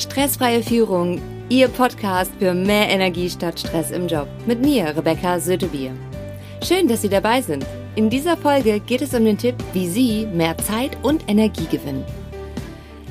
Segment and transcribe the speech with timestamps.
[0.00, 1.20] Stressfreie Führung,
[1.50, 4.26] Ihr Podcast für mehr Energie statt Stress im Job.
[4.46, 5.92] Mit mir, Rebecca Sötebier.
[6.64, 7.66] Schön, dass Sie dabei sind.
[7.96, 12.02] In dieser Folge geht es um den Tipp, wie Sie mehr Zeit und Energie gewinnen.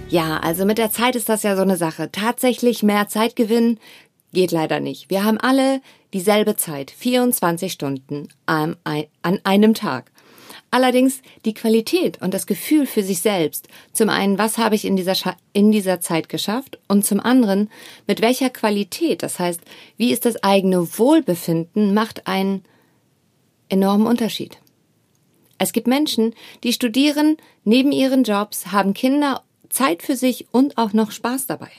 [0.10, 2.12] Ja, also mit der Zeit ist das ja so eine Sache.
[2.12, 3.80] Tatsächlich mehr Zeit gewinnen
[4.34, 5.12] geht leider nicht.
[5.12, 5.82] Wir haben alle
[6.12, 8.78] dieselbe Zeit, 24 Stunden an
[9.24, 10.12] einem Tag.
[10.72, 13.68] Allerdings die Qualität und das Gefühl für sich selbst.
[13.92, 15.16] Zum einen, was habe ich in dieser,
[15.52, 16.78] in dieser Zeit geschafft?
[16.88, 17.70] Und zum anderen,
[18.05, 19.62] mit welcher Qualität, das heißt,
[19.98, 22.63] wie ist das eigene Wohlbefinden, macht einen
[23.68, 24.60] enormen Unterschied.
[25.58, 30.94] Es gibt Menschen, die studieren neben ihren Jobs, haben Kinder, Zeit für sich und auch
[30.94, 31.70] noch Spaß dabei.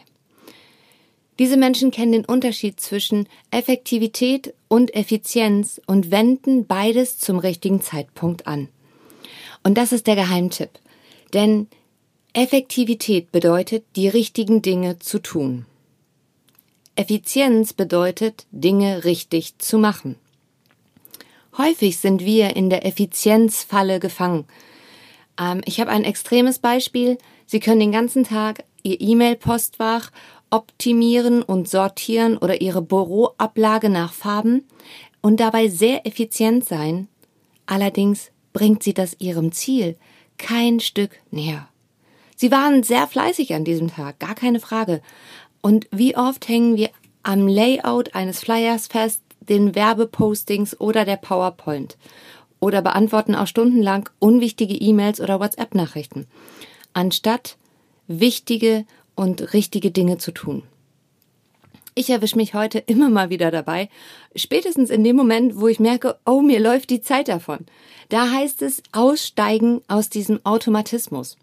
[1.38, 8.46] Diese Menschen kennen den Unterschied zwischen Effektivität und Effizienz und wenden beides zum richtigen Zeitpunkt
[8.46, 8.68] an.
[9.62, 10.70] Und das ist der Geheimtipp.
[11.32, 11.68] Denn
[12.32, 15.66] Effektivität bedeutet, die richtigen Dinge zu tun.
[16.96, 20.16] Effizienz bedeutet, Dinge richtig zu machen.
[21.56, 24.44] Häufig sind wir in der Effizienzfalle gefangen.
[25.38, 27.18] Ähm, ich habe ein extremes Beispiel.
[27.46, 30.10] Sie können den ganzen Tag Ihr E-Mail-Postfach
[30.50, 34.64] optimieren und sortieren oder Ihre Büroablage nach Farben
[35.20, 37.08] und dabei sehr effizient sein.
[37.66, 39.96] Allerdings bringt sie das ihrem Ziel
[40.38, 41.68] kein Stück näher.
[42.36, 45.02] Sie waren sehr fleißig an diesem Tag, gar keine Frage.
[45.60, 46.88] Und wie oft hängen wir
[47.22, 51.98] am Layout eines Flyers fest, den Werbepostings oder der PowerPoint
[52.60, 56.26] oder beantworten auch stundenlang unwichtige E-Mails oder WhatsApp-Nachrichten,
[56.92, 57.56] anstatt
[58.06, 60.62] wichtige und richtige Dinge zu tun.
[61.94, 63.88] Ich erwische mich heute immer mal wieder dabei,
[64.36, 67.66] spätestens in dem Moment, wo ich merke, oh, mir läuft die Zeit davon.
[68.08, 71.36] Da heißt es aussteigen aus diesem Automatismus.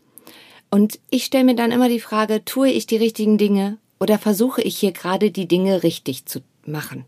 [0.70, 4.62] Und ich stelle mir dann immer die Frage, tue ich die richtigen Dinge oder versuche
[4.62, 7.06] ich hier gerade die Dinge richtig zu machen?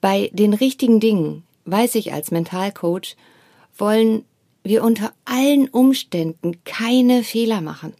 [0.00, 3.16] Bei den richtigen Dingen, weiß ich als Mentalcoach,
[3.76, 4.24] wollen
[4.62, 7.94] wir unter allen Umständen keine Fehler machen.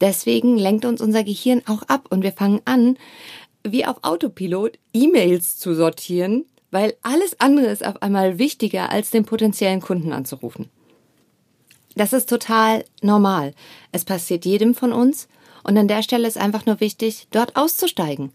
[0.00, 2.96] Deswegen lenkt uns unser Gehirn auch ab und wir fangen an,
[3.64, 9.24] wie auf Autopilot E-Mails zu sortieren, weil alles andere ist auf einmal wichtiger, als den
[9.24, 10.68] potenziellen Kunden anzurufen.
[11.96, 13.54] Das ist total normal.
[13.90, 15.28] Es passiert jedem von uns
[15.64, 18.32] und an der Stelle ist einfach nur wichtig, dort auszusteigen.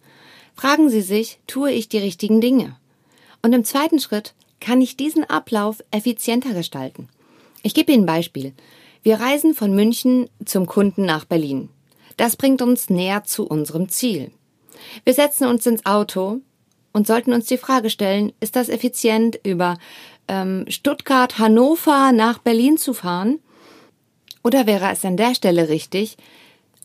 [0.56, 2.75] Fragen Sie sich, tue ich die richtigen Dinge?
[3.41, 7.09] Und im zweiten Schritt kann ich diesen Ablauf effizienter gestalten.
[7.63, 8.53] Ich gebe Ihnen ein Beispiel.
[9.03, 11.68] Wir reisen von München zum Kunden nach Berlin.
[12.16, 14.31] Das bringt uns näher zu unserem Ziel.
[15.03, 16.40] Wir setzen uns ins Auto
[16.94, 19.78] und sollten uns die Frage stellen, ist das effizient, über
[20.30, 23.40] ähm, Stuttgart, Hannover nach Berlin zu fahren?
[24.41, 26.16] Oder wäre es an der Stelle richtig,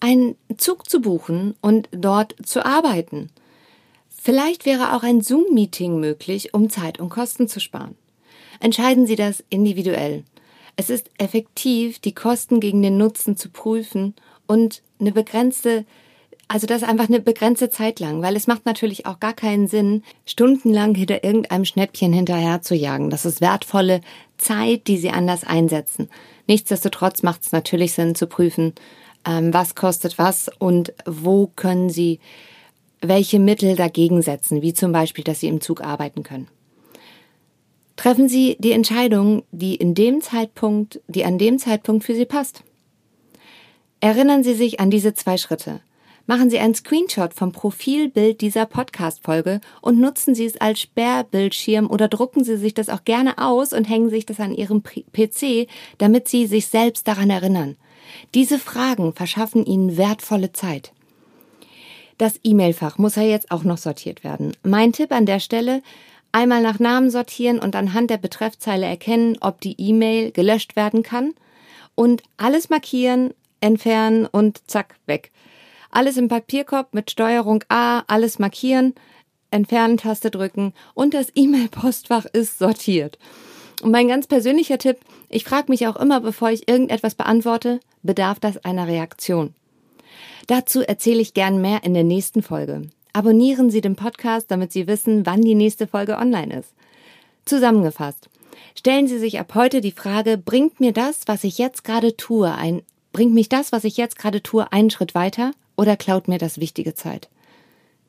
[0.01, 3.31] einen Zug zu buchen und dort zu arbeiten?
[4.09, 7.95] Vielleicht wäre auch ein Zoom-Meeting möglich, um Zeit und Kosten zu sparen.
[8.59, 10.25] Entscheiden Sie das individuell.
[10.81, 14.15] Es ist effektiv, die Kosten gegen den Nutzen zu prüfen
[14.47, 15.85] und eine begrenzte,
[16.47, 20.05] also das einfach eine begrenzte Zeit lang, weil es macht natürlich auch gar keinen Sinn,
[20.25, 23.11] stundenlang hinter irgendeinem Schnäppchen hinterher zu jagen.
[23.11, 24.03] Das ist wertvolle
[24.37, 26.09] Zeit, die sie anders einsetzen.
[26.47, 28.73] Nichtsdestotrotz macht es natürlich Sinn zu prüfen,
[29.27, 32.21] ähm, was kostet was und wo können sie
[33.01, 36.47] welche Mittel dagegen setzen, wie zum Beispiel, dass sie im Zug arbeiten können.
[37.99, 42.63] Treffen Sie die Entscheidung, die in dem Zeitpunkt, die an dem Zeitpunkt für Sie passt.
[43.99, 45.81] Erinnern Sie sich an diese zwei Schritte.
[46.25, 52.07] Machen Sie einen Screenshot vom Profilbild dieser Podcast-Folge und nutzen Sie es als Sperrbildschirm oder
[52.07, 55.67] drucken Sie sich das auch gerne aus und hängen sich das an Ihrem PC,
[55.99, 57.75] damit Sie sich selbst daran erinnern.
[58.33, 60.93] Diese Fragen verschaffen Ihnen wertvolle Zeit.
[62.17, 64.53] Das E-Mail-Fach muss ja jetzt auch noch sortiert werden.
[64.63, 65.83] Mein Tipp an der Stelle,
[66.33, 71.35] Einmal nach Namen sortieren und anhand der Betreffzeile erkennen, ob die E-Mail gelöscht werden kann
[71.95, 75.33] und alles markieren, entfernen und zack, weg.
[75.91, 78.95] Alles im Papierkorb mit Steuerung A, alles markieren,
[79.51, 83.19] entfernen, Taste drücken und das E-Mail-Postfach ist sortiert.
[83.83, 84.99] Und mein ganz persönlicher Tipp,
[85.29, 89.55] ich frage mich auch immer, bevor ich irgendetwas beantworte, bedarf das einer Reaktion.
[90.47, 92.91] Dazu erzähle ich gern mehr in der nächsten Folge.
[93.19, 96.73] Abonnieren Sie den Podcast, damit Sie wissen, wann die nächste Folge online ist.
[97.47, 98.31] Zusammengefasst.
[98.77, 102.55] Stellen Sie sich ab heute die Frage, bringt mir das, was ich jetzt gerade tue,
[102.55, 106.39] ein, bringt mich das, was ich jetzt gerade tue, einen Schritt weiter oder klaut mir
[106.39, 107.29] das wichtige Zeit?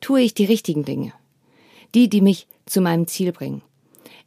[0.00, 1.12] Tue ich die richtigen Dinge?
[1.92, 3.62] Die, die mich zu meinem Ziel bringen.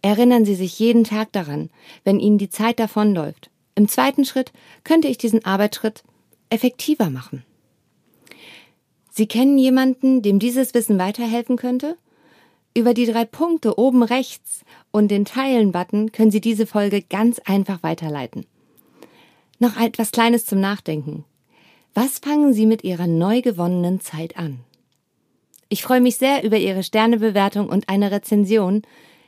[0.01, 1.69] Erinnern Sie sich jeden Tag daran,
[2.03, 3.49] wenn Ihnen die Zeit davonläuft.
[3.75, 4.51] Im zweiten Schritt
[4.83, 6.03] könnte ich diesen Arbeitsschritt
[6.49, 7.45] effektiver machen.
[9.15, 11.97] Sie kennen jemanden, dem dieses Wissen weiterhelfen könnte?
[12.75, 17.83] Über die drei Punkte oben rechts und den Teilen-Button können Sie diese Folge ganz einfach
[17.83, 18.47] weiterleiten.
[19.59, 21.25] Noch etwas Kleines zum Nachdenken.
[21.93, 24.61] Was fangen Sie mit Ihrer neu gewonnenen Zeit an?
[25.69, 28.81] Ich freue mich sehr über Ihre Sternebewertung und eine Rezension.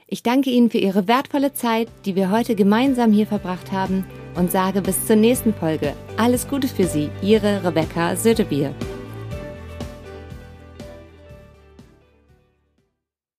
[0.07, 4.03] Ich danke Ihnen für Ihre wertvolle Zeit, die wir heute gemeinsam hier verbracht haben
[4.33, 5.93] und sage bis zur nächsten Folge.
[6.17, 8.73] Alles Gute für Sie, Ihre Rebecca Sötebier.